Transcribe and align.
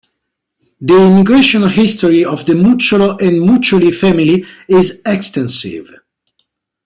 The 0.79 0.99
immigration 0.99 1.61
history 1.69 2.25
of 2.25 2.43
the 2.47 2.53
Mucciolo 2.53 3.21
and 3.21 3.39
Muccioli 3.47 3.93
family 3.93 4.47
is 4.67 4.99
extensive. 5.05 5.91